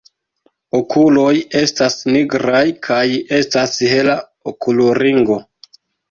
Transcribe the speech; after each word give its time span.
Okuloj 0.77 1.33
estas 1.59 1.97
nigraj 2.15 2.61
kaj 2.87 3.03
estas 3.41 3.75
hela 3.91 4.15
okulringo. 4.53 5.37